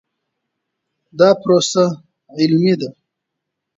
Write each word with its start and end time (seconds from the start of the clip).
دا 1.19 1.29
پروسه 1.41 1.83
علمي 2.39 2.73
ده. 2.79 2.89